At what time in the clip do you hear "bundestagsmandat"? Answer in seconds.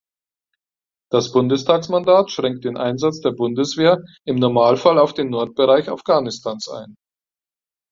1.31-2.31